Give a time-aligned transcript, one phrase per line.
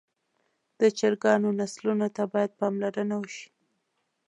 [0.79, 3.47] د چرګانو نسلونو ته باید پاملرنه وشي.